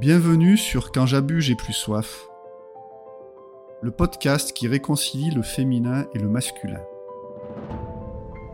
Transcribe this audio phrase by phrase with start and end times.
[0.00, 2.28] Bienvenue sur Quand j'abuse, j'ai plus soif.
[3.80, 6.82] Le podcast qui réconcilie le féminin et le masculin.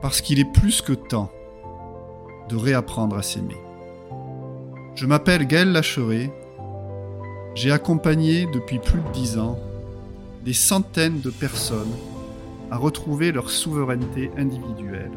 [0.01, 1.33] Parce qu'il est plus que temps
[2.49, 3.57] de réapprendre à s'aimer.
[4.95, 6.31] Je m'appelle Gaël Lacheret.
[7.57, 9.59] J'ai accompagné depuis plus de dix ans
[10.45, 11.93] des centaines de personnes
[12.71, 15.11] à retrouver leur souveraineté individuelle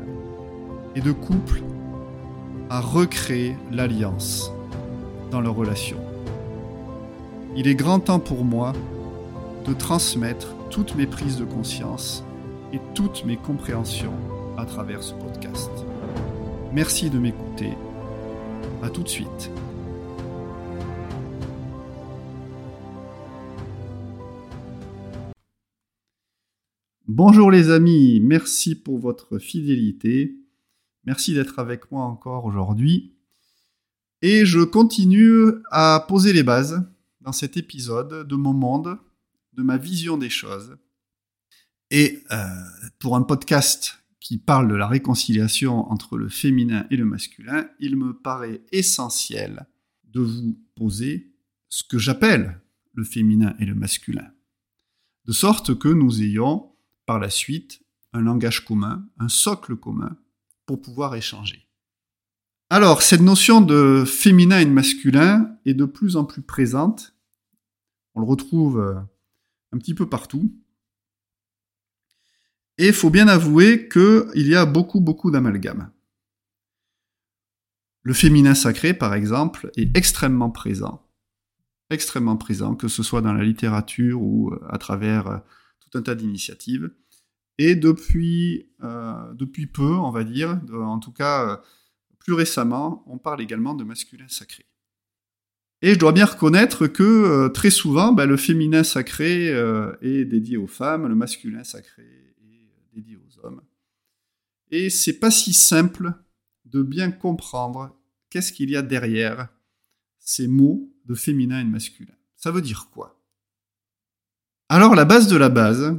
[0.95, 1.61] et de couples
[2.71, 4.51] à recréer l'alliance
[5.29, 6.04] dans leurs relations.
[7.57, 8.73] Il est grand temps pour moi
[9.65, 12.21] de transmettre toutes mes prises de conscience
[12.73, 14.11] et toutes mes compréhensions
[14.57, 15.71] à travers ce podcast.
[16.73, 17.69] Merci de m'écouter.
[18.83, 19.49] À tout de suite.
[27.07, 30.35] Bonjour les amis, merci pour votre fidélité.
[31.05, 33.13] Merci d'être avec moi encore aujourd'hui.
[34.21, 36.85] Et je continue à poser les bases
[37.25, 38.99] dans cet épisode de mon monde,
[39.53, 40.77] de ma vision des choses.
[41.89, 42.45] Et euh,
[42.99, 47.95] pour un podcast qui parle de la réconciliation entre le féminin et le masculin, il
[47.95, 49.67] me paraît essentiel
[50.03, 51.33] de vous poser
[51.67, 52.61] ce que j'appelle
[52.93, 54.31] le féminin et le masculin.
[55.25, 56.71] De sorte que nous ayons
[57.07, 57.81] par la suite
[58.13, 60.15] un langage commun, un socle commun
[60.65, 61.67] pour pouvoir échanger.
[62.69, 67.14] Alors, cette notion de féminin et de masculin est de plus en plus présente
[68.15, 68.95] on le retrouve euh,
[69.71, 70.51] un petit peu partout.
[72.77, 75.91] Et il faut bien avouer qu'il y a beaucoup, beaucoup d'amalgames.
[78.03, 81.07] Le féminin sacré, par exemple, est extrêmement présent.
[81.89, 85.37] Extrêmement présent, que ce soit dans la littérature ou euh, à travers euh,
[85.79, 86.91] tout un tas d'initiatives.
[87.57, 91.61] Et depuis, depuis peu, on va dire, en tout cas
[92.19, 94.65] plus récemment, on parle également de masculin sacré.
[95.85, 100.25] Et je dois bien reconnaître que euh, très souvent, bah, le féminin sacré euh, est
[100.25, 103.61] dédié aux femmes, le masculin sacré est dédié aux hommes.
[104.71, 106.11] Et c'est pas si simple
[106.65, 107.95] de bien comprendre
[108.31, 109.49] qu'est-ce qu'il y a derrière
[110.17, 112.15] ces mots de féminin et de masculin.
[112.35, 113.21] Ça veut dire quoi?
[114.69, 115.95] Alors la base de la base,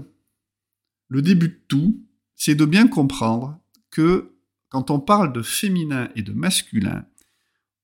[1.07, 4.33] le début de tout, c'est de bien comprendre que
[4.69, 7.07] quand on parle de féminin et de masculin,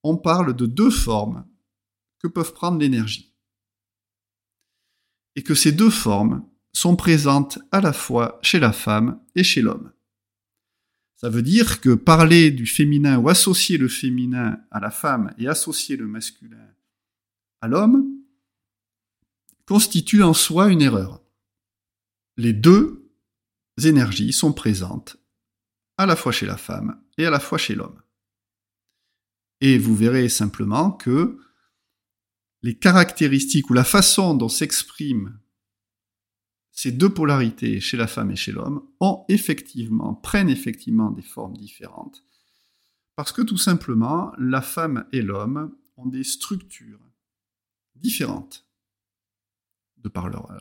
[0.02, 1.44] on parle de deux formes
[2.22, 3.34] que peuvent prendre l'énergie.
[5.34, 9.62] Et que ces deux formes sont présentes à la fois chez la femme et chez
[9.62, 9.92] l'homme.
[11.16, 15.46] Ça veut dire que parler du féminin ou associer le féminin à la femme et
[15.46, 16.68] associer le masculin
[17.60, 18.04] à l'homme
[19.66, 21.22] constitue en soi une erreur.
[22.36, 23.08] Les deux
[23.84, 25.16] énergies sont présentes
[25.96, 28.02] à la fois chez la femme et à la fois chez l'homme.
[29.60, 31.38] Et vous verrez simplement que
[32.62, 35.38] les caractéristiques ou la façon dont s'expriment
[36.72, 41.56] ces deux polarités chez la femme et chez l'homme ont effectivement, prennent effectivement des formes
[41.56, 42.24] différentes.
[43.14, 46.98] Parce que tout simplement, la femme et l'homme ont des structures
[47.94, 48.66] différentes,
[49.98, 50.58] de par leur euh,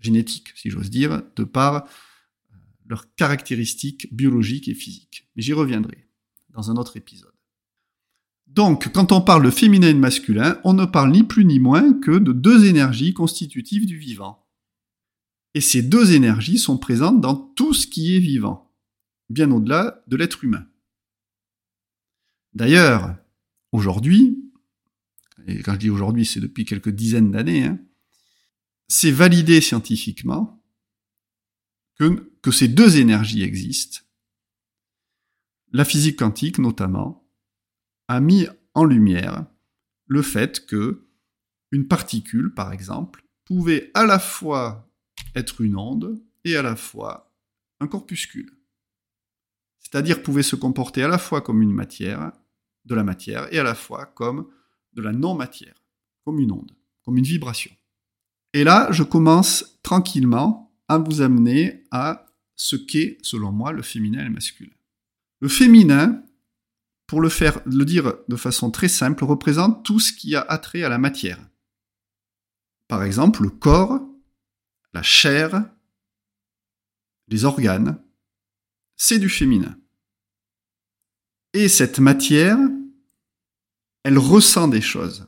[0.00, 2.56] génétique, si j'ose dire, de par euh,
[2.86, 5.30] leurs caractéristiques biologiques et physiques.
[5.36, 6.08] Mais j'y reviendrai
[6.50, 7.32] dans un autre épisode.
[8.46, 11.58] Donc, quand on parle de féminin et de masculin, on ne parle ni plus ni
[11.58, 14.46] moins que de deux énergies constitutives du vivant.
[15.54, 18.72] Et ces deux énergies sont présentes dans tout ce qui est vivant,
[19.28, 20.66] bien au-delà de l'être humain.
[22.54, 23.16] D'ailleurs,
[23.72, 24.40] aujourd'hui,
[25.46, 27.78] et quand je dis aujourd'hui, c'est depuis quelques dizaines d'années, hein,
[28.88, 30.62] c'est validé scientifiquement
[31.96, 34.00] que, que ces deux énergies existent.
[35.72, 37.23] La physique quantique notamment,
[38.08, 39.46] a mis en lumière
[40.06, 41.06] le fait que
[41.70, 44.88] une particule, par exemple, pouvait à la fois
[45.34, 47.32] être une onde et à la fois
[47.80, 48.56] un corpuscule.
[49.80, 52.32] C'est-à-dire pouvait se comporter à la fois comme une matière,
[52.84, 54.48] de la matière, et à la fois comme
[54.92, 55.74] de la non-matière,
[56.24, 56.72] comme une onde,
[57.04, 57.72] comme une vibration.
[58.52, 64.20] Et là, je commence tranquillement à vous amener à ce qu'est, selon moi, le féminin
[64.20, 64.74] et le masculin.
[65.40, 66.22] Le féminin
[67.06, 70.82] pour le faire, le dire de façon très simple, représente tout ce qui a attrait
[70.82, 71.38] à la matière.
[72.88, 74.00] Par exemple, le corps,
[74.92, 75.70] la chair,
[77.28, 78.00] les organes,
[78.96, 79.76] c'est du féminin.
[81.52, 82.58] Et cette matière,
[84.02, 85.26] elle ressent des choses.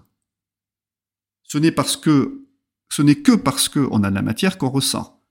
[1.42, 2.46] Ce n'est parce que,
[2.90, 5.22] ce n'est que parce qu'on a de la matière qu'on ressent.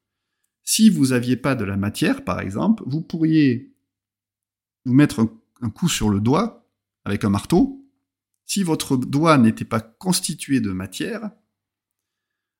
[0.63, 3.75] Si vous n'aviez pas de la matière, par exemple, vous pourriez
[4.85, 5.29] vous mettre
[5.65, 6.69] un coup sur le doigt
[7.03, 7.81] avec un marteau,
[8.47, 11.31] Si votre doigt n'était pas constitué de matière,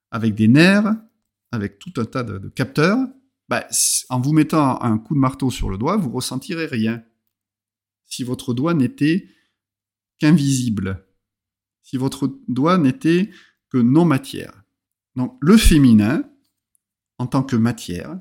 [0.10, 0.96] avec des nerfs,
[1.52, 2.98] avec tout un tas de, capteurs,
[3.50, 3.68] bah,
[4.10, 7.04] en vous mettant un coup de marteau sur le doigt, vous ressentirez rien.
[8.06, 9.30] Si votre doigt n'était
[10.18, 11.06] qu'invisible,
[11.84, 13.30] si votre doigt n'était
[13.70, 14.64] que non matière.
[15.16, 16.24] Donc le féminin,
[17.20, 18.20] en tant que matière,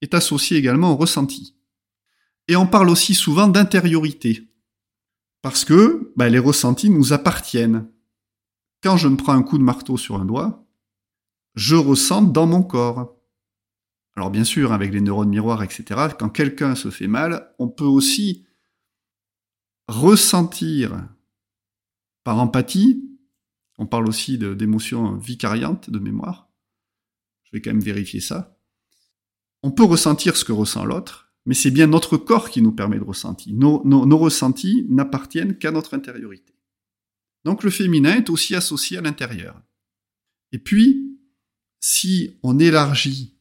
[0.00, 1.54] est associé également au ressenti.
[2.48, 4.48] Et on parle aussi souvent d'intériorité,
[5.40, 7.88] parce que bah, les ressentis nous appartiennent.
[8.82, 10.66] Quand je me prends un coup de marteau sur un doigt,
[11.54, 13.16] je ressens dans mon corps.
[14.16, 17.84] Alors bien sûr, avec les neurones miroirs, etc., quand quelqu'un se fait mal, on peut
[17.84, 18.46] aussi
[19.88, 21.08] ressentir
[22.24, 23.02] par empathie,
[23.78, 26.48] on parle aussi d'émotions vicariantes de mémoire,
[27.44, 28.58] je vais quand même vérifier ça,
[29.62, 32.98] on peut ressentir ce que ressent l'autre, mais c'est bien notre corps qui nous permet
[32.98, 33.54] de ressentir.
[33.54, 36.54] Nos, ressentis n'appartiennent qu'à notre intériorité.
[37.44, 39.60] Donc le féminin est aussi associé à l'intérieur.
[40.52, 41.18] Et puis,
[41.80, 43.36] si on élargit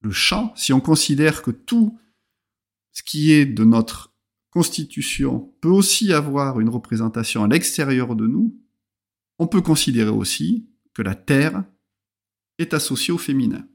[0.00, 1.98] le champ, si on considère que tout
[2.92, 4.12] ce qui est de notre
[4.50, 8.60] constitution peut aussi avoir une représentation à l'extérieur de nous,
[9.38, 11.64] on peut considérer aussi que la Terre
[12.58, 13.68] est associée au féminin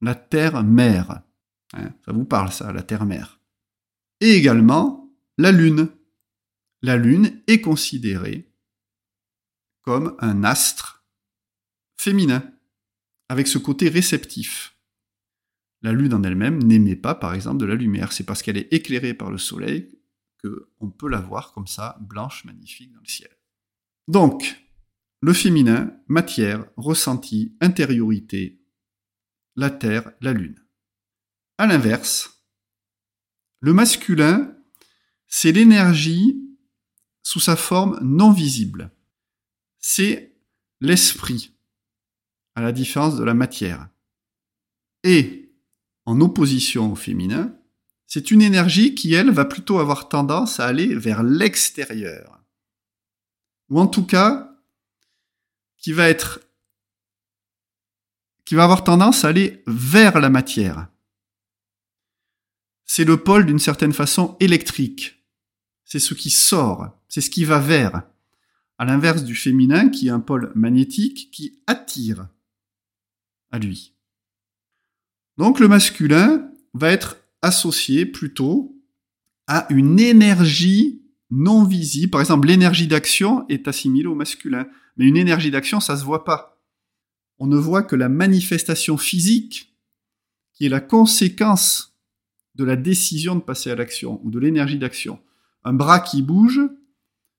[0.00, 1.10] la terre-mère.
[1.10, 1.22] Hein,
[1.72, 3.40] ça vous parle ça, la terre-mère.
[4.20, 5.88] Et également la Lune.
[6.82, 8.52] La Lune est considérée
[9.82, 11.06] comme un astre
[11.96, 12.42] féminin,
[13.28, 14.76] avec ce côté réceptif.
[15.82, 18.12] La Lune en elle-même n'émet pas, par exemple, de la lumière.
[18.12, 19.98] C'est parce qu'elle est éclairée par le Soleil
[20.42, 23.30] qu'on peut la voir comme ça, blanche, magnifique dans le ciel.
[24.08, 24.56] Donc,
[25.22, 28.62] le féminin, matière, ressenti, intériorité,
[29.56, 30.58] la Terre, la Lune.
[31.60, 32.40] À l'inverse,
[33.60, 34.56] le masculin,
[35.26, 36.40] c'est l'énergie
[37.22, 38.90] sous sa forme non visible.
[39.78, 40.34] C'est
[40.80, 41.52] l'esprit,
[42.54, 43.90] à la différence de la matière.
[45.04, 45.52] Et,
[46.06, 47.54] en opposition au féminin,
[48.06, 52.40] c'est une énergie qui, elle, va plutôt avoir tendance à aller vers l'extérieur.
[53.68, 54.56] Ou en tout cas,
[55.76, 56.40] qui va être
[58.46, 60.89] qui va avoir tendance à aller vers la matière.
[62.92, 65.24] C'est le pôle d'une certaine façon électrique.
[65.84, 68.02] C'est ce qui sort, c'est ce qui va vers.
[68.78, 72.26] À l'inverse du féminin qui est un pôle magnétique qui attire
[73.52, 73.94] à lui.
[75.36, 78.76] Donc le masculin va être associé plutôt
[79.46, 81.00] à une énergie
[81.30, 82.10] non visible.
[82.10, 84.66] Par exemple, l'énergie d'action est assimilée au masculin.
[84.96, 86.60] Mais une énergie d'action, ça se voit pas
[87.38, 89.74] on ne voit que la manifestation physique
[90.52, 91.89] qui est la conséquence
[92.60, 95.18] de la décision de passer à l'action ou de l'énergie d'action.
[95.64, 96.60] Un bras qui bouge,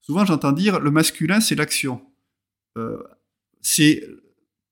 [0.02, 2.02] souvent j'entends dire le masculin c'est l'action.
[2.76, 2.98] Euh,
[3.62, 4.04] c'est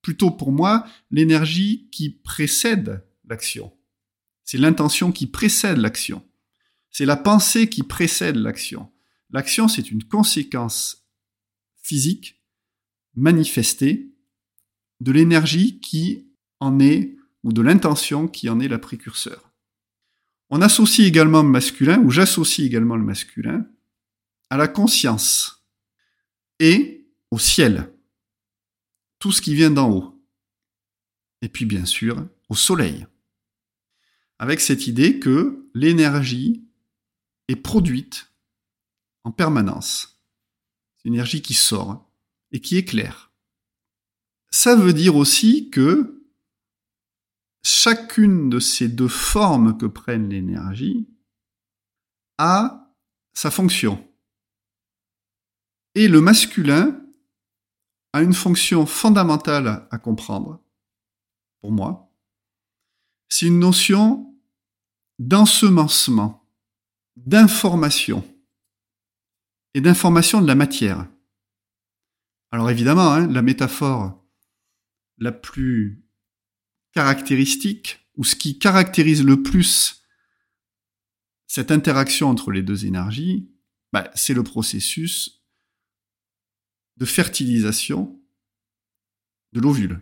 [0.01, 3.71] plutôt pour moi l'énergie qui précède l'action.
[4.43, 6.27] C'est l'intention qui précède l'action.
[6.89, 8.91] C'est la pensée qui précède l'action.
[9.29, 11.07] L'action, c'est une conséquence
[11.83, 12.41] physique
[13.13, 14.15] manifestée
[14.99, 19.48] de l'énergie qui en est, ou de l'intention qui en est la précurseur.
[20.49, 23.65] On associe également le masculin, ou j'associe également le masculin,
[24.49, 25.65] à la conscience
[26.59, 27.93] et au ciel.
[29.19, 30.23] Tout ce qui vient d'en haut.
[31.41, 33.05] Et puis bien sûr, au soleil.
[34.39, 36.63] Avec cette idée que l'énergie
[37.47, 38.31] est produite
[39.23, 40.21] en permanence.
[40.97, 42.09] C'est une énergie qui sort
[42.51, 43.29] et qui éclaire
[44.51, 46.18] ça veut dire aussi que
[47.63, 51.09] chacune de ces deux formes que prennent l'énergie
[52.37, 52.95] a
[53.33, 54.05] sa fonction.
[55.95, 57.01] Et le masculin
[58.13, 60.63] a une fonction fondamentale à comprendre,
[61.61, 62.11] pour moi.
[63.27, 64.35] C'est une notion
[65.19, 66.47] d'ensemencement,
[67.17, 68.23] d'information
[69.73, 71.07] et d'information de la matière.
[72.51, 74.25] Alors évidemment, hein, la métaphore
[75.17, 76.08] la plus
[76.93, 79.99] caractéristique, ou ce qui caractérise le plus
[81.47, 83.49] cette interaction entre les deux énergies,
[83.91, 85.43] bah, c'est le processus
[86.97, 88.21] de fertilisation
[89.53, 90.01] de l'ovule.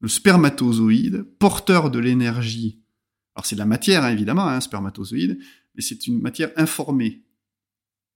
[0.00, 2.82] Le spermatozoïde, porteur de l'énergie,
[3.34, 5.38] alors c'est de la matière hein, évidemment, un hein, spermatozoïde,
[5.74, 7.22] mais c'est une matière informée,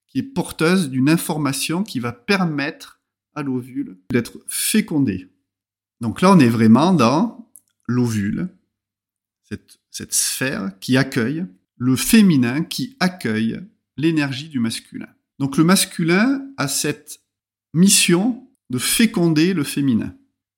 [0.07, 3.03] qui est porteuse d'une information qui va permettre
[3.35, 5.29] à l'ovule d'être fécondé.
[6.01, 7.51] Donc là, on est vraiment dans
[7.87, 8.49] l'ovule,
[9.43, 11.47] cette, sphère qui accueille
[11.79, 13.61] le féminin, qui accueille
[13.97, 15.09] l'énergie du masculin.
[15.39, 17.21] Donc le masculin a cette
[17.73, 20.15] mission de féconder le féminin.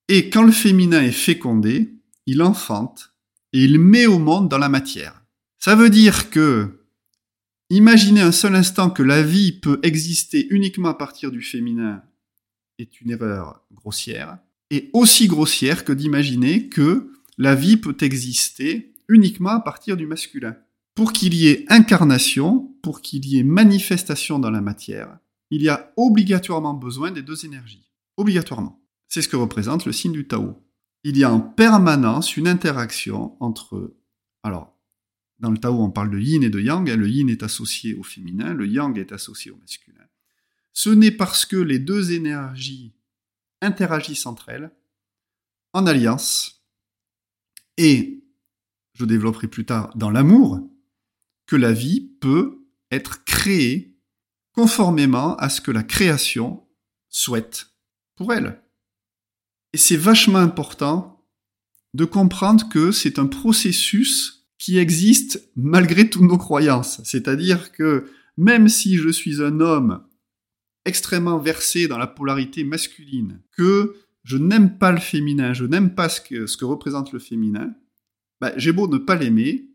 [0.08, 1.94] Et quand le féminin est fécondé,
[2.26, 3.14] il enfante
[3.52, 5.22] et il met au monde dans la matière.
[5.58, 6.86] Ça veut dire que
[7.70, 12.02] imaginer un seul instant que la vie peut exister uniquement à partir du féminin
[12.78, 14.38] est une erreur grossière,
[14.70, 20.56] et aussi grossière que d'imaginer que la vie peut exister uniquement à partir du masculin.
[20.94, 25.18] Pour qu'il y ait incarnation, pour qu'il y ait manifestation dans la matière,
[25.50, 27.90] il y a obligatoirement besoin des deux énergies.
[28.16, 28.82] Obligatoirement.
[29.06, 30.62] C'est ce que représente le signe du Tao.
[31.04, 33.94] Il y a en permanence une interaction entre...
[34.42, 34.76] Alors,
[35.38, 36.88] dans le Tao, on parle de yin et de yang.
[36.88, 40.04] Le yin est associé au féminin, le yang est associé au masculin.
[40.72, 42.92] Ce n'est parce que les deux énergies
[43.60, 44.70] interagissent entre elles,
[45.72, 46.64] en alliance,
[47.76, 48.24] et,
[48.94, 50.60] je développerai plus tard, dans l'amour,
[51.46, 53.96] que la vie peut être créée
[54.52, 56.66] conformément à ce que la création
[57.08, 57.68] souhaite
[58.16, 58.60] pour elle.
[59.72, 61.24] Et c'est vachement important
[61.94, 67.00] de comprendre que c'est un processus qui existe malgré toutes nos croyances.
[67.04, 70.04] C'est-à-dire que même si je suis un homme
[70.88, 76.08] extrêmement versé dans la polarité masculine, que je n'aime pas le féminin, je n'aime pas
[76.08, 77.74] ce que, représente le féminin,
[78.40, 79.70] bah, j'ai beau ne pas l'aimer,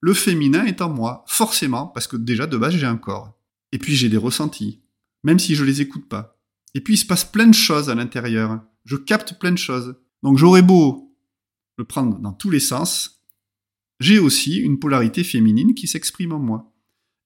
[0.00, 3.38] le féminin est en moi, forcément, parce que déjà de base j'ai un corps.
[3.70, 4.80] Et puis j'ai des ressentis,
[5.22, 6.38] même si je les écoute pas.
[6.74, 8.60] Et puis il se passe plein de choses à l'intérieur.
[8.84, 9.94] Je capte plein de choses.
[10.22, 11.14] Donc j'aurais beau
[11.78, 13.22] le prendre dans tous les sens,
[14.00, 16.72] j'ai aussi une polarité féminine qui s'exprime en moi.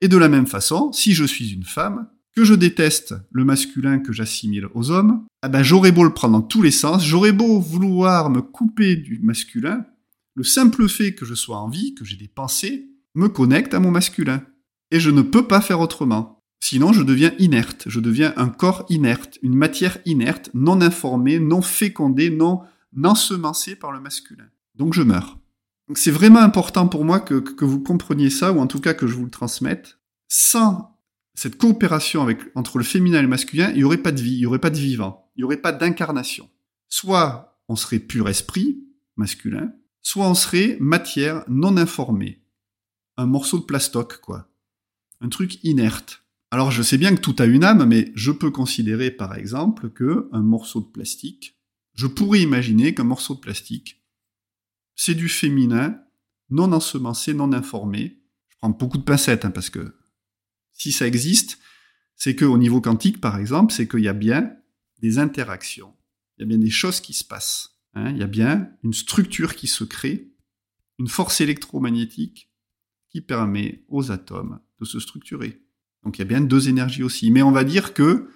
[0.00, 2.08] Et de la même façon, si je suis une femme,
[2.45, 6.47] je déteste le masculin que j'assimile aux hommes, eh ben j'aurais beau le prendre dans
[6.47, 9.87] tous les sens, j'aurais beau vouloir me couper du masculin,
[10.35, 13.81] le simple fait que je sois en vie, que j'ai des pensées, me connecte à
[13.81, 14.43] mon masculin.
[14.90, 16.43] Et je ne peux pas faire autrement.
[16.61, 21.62] Sinon, je deviens inerte, je deviens un corps inerte, une matière inerte, non informée, non
[21.62, 22.61] fécondée, non
[23.05, 24.47] ensemencée par le masculin.
[24.75, 25.38] Donc je meurs.
[25.95, 29.07] c'est vraiment important pour moi que, que, vous compreniez ça, ou en tout cas que
[29.07, 29.99] je vous le transmette.
[30.28, 30.95] Sans
[31.37, 34.33] cette coopération avec, entre le féminin et le masculin, il n'y aurait pas de vie,
[34.33, 36.50] il n'y aurait pas de vivant, il n'y aurait pas d'incarnation.
[36.88, 38.83] Soit on serait pur esprit,
[39.16, 42.43] masculin, soit on serait matière non informée.
[43.16, 44.49] Un morceau de plastoc, quoi.
[45.21, 46.25] Un truc inerte.
[46.50, 49.90] Alors je sais bien que tout a une âme, mais je peux considérer par exemple
[49.90, 51.59] que un morceau de plastique,
[51.95, 54.02] je pourrais imaginer qu'un morceau de plastique,
[54.95, 56.00] c'est du féminin,
[56.49, 58.23] non ensemencé, non informé.
[58.49, 59.95] Je prends beaucoup de pincettes, hein, parce que
[60.76, 61.59] si ça existe,
[62.14, 64.56] c'est qu'au niveau quantique, par exemple, c'est qu'il y a bien
[65.00, 65.95] des interactions,
[66.37, 67.73] il y a bien des choses qui se passent.
[67.95, 68.11] Hein.
[68.11, 70.30] il y a bien une structure qui se crée,
[70.99, 72.50] une force électromagnétique
[73.09, 75.62] qui permet aux atomes de se structurer.
[76.02, 77.30] Donc il y a bien deux énergies aussi.
[77.30, 78.30] Mais on va dire que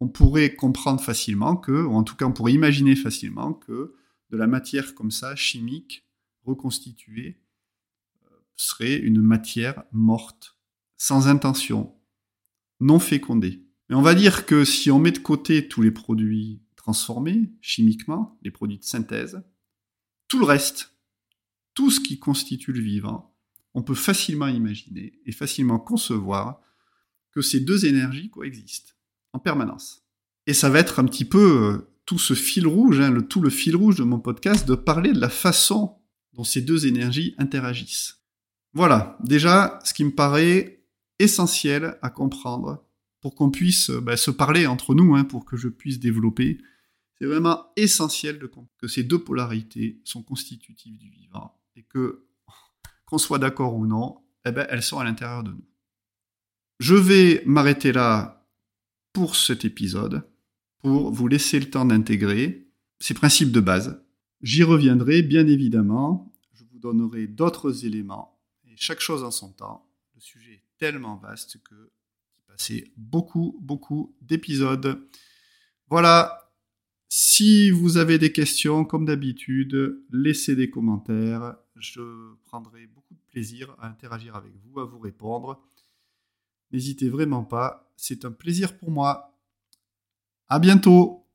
[0.00, 3.94] on pourrait comprendre facilement que, ou en tout cas on pourrait imaginer facilement que
[4.30, 6.06] de la matière comme ça, chimique,
[6.44, 7.40] reconstituée,
[8.24, 10.53] euh, serait une matière morte
[11.04, 11.94] sans intention,
[12.80, 13.62] non fécondée.
[13.90, 18.38] Mais on va dire que si on met de côté tous les produits transformés chimiquement,
[18.40, 19.42] les produits de synthèse,
[20.28, 20.96] tout le reste,
[21.74, 23.36] tout ce qui constitue le vivant,
[23.74, 26.62] on peut facilement imaginer et facilement concevoir
[27.32, 28.96] que ces deux énergies coexistent
[29.34, 30.06] en permanence.
[30.46, 33.50] Et ça va être un petit peu euh, tout ce fil rouge, hein, tout le
[33.50, 35.98] fil rouge de mon podcast, de parler de la façon
[36.32, 38.22] dont ces deux énergies interagissent.
[38.72, 40.83] Voilà, déjà, ce qui me paraît
[41.18, 42.84] essentiel à comprendre
[43.20, 46.58] pour qu'on puisse euh, bah, se parler entre nous, hein, pour que je puisse développer.
[47.18, 52.26] C'est vraiment essentiel de que ces deux polarités sont constitutives du vivant et que,
[53.06, 55.64] qu'on soit d'accord ou non, eh ben, elles sont à l'intérieur de nous.
[56.80, 58.46] Je vais m'arrêter là
[59.12, 60.28] pour cet épisode,
[60.78, 62.68] pour vous laisser le temps d'intégrer
[62.98, 64.02] ces principes de base.
[64.42, 69.88] J'y reviendrai bien évidemment, je vous donnerai d'autres éléments, et chaque chose en son temps.
[70.14, 71.90] Le sujet tellement vaste que
[72.46, 75.00] passait beaucoup, beaucoup d'épisodes.
[75.88, 76.52] Voilà.
[77.08, 81.56] Si vous avez des questions, comme d'habitude, laissez des commentaires.
[81.76, 82.02] Je
[82.44, 85.62] prendrai beaucoup de plaisir à interagir avec vous, à vous répondre.
[86.70, 87.90] N'hésitez vraiment pas.
[87.96, 89.34] C'est un plaisir pour moi.
[90.48, 91.26] À bientôt.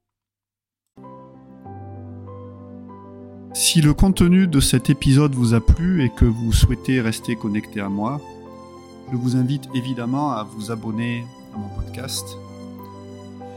[3.55, 7.79] Si le contenu de cet épisode vous a plu et que vous souhaitez rester connecté
[7.79, 8.21] à moi,
[9.11, 12.37] je vous invite évidemment à vous abonner à mon podcast.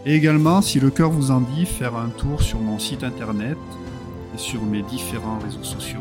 [0.06, 3.58] Et également, si le cœur vous en dit, faire un tour sur mon site internet
[4.34, 6.00] et sur mes différents réseaux sociaux.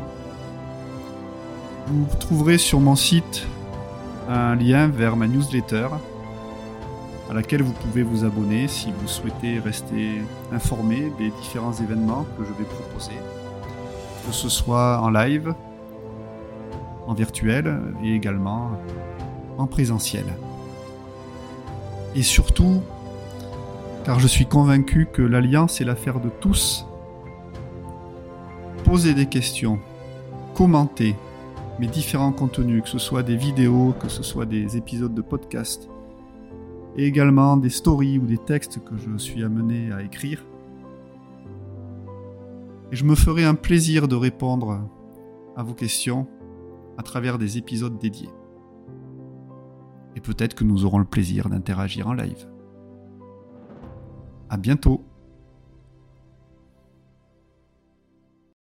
[1.88, 3.46] Vous trouverez sur mon site
[4.30, 5.88] un lien vers ma newsletter
[7.30, 12.44] à laquelle vous pouvez vous abonner si vous souhaitez rester informé des différents événements que
[12.44, 13.18] je vais proposer,
[14.26, 15.54] que ce soit en live,
[17.08, 18.72] en virtuel et également
[19.58, 20.26] en présentiel.
[22.16, 22.82] Et surtout,
[24.04, 26.86] car je suis convaincu que l'Alliance est l'affaire de tous,
[28.84, 29.80] posez des questions,
[30.56, 31.16] commentez
[31.80, 35.90] mes différents contenus, que ce soit des vidéos, que ce soit des épisodes de podcast,
[36.98, 40.46] et également des stories ou des textes que je suis amené à écrire.
[42.92, 44.82] Et je me ferai un plaisir de répondre
[45.56, 46.28] à vos questions
[46.98, 48.30] à travers des épisodes dédiés.
[50.16, 52.48] Et peut-être que nous aurons le plaisir d'interagir en live.
[54.50, 55.06] À bientôt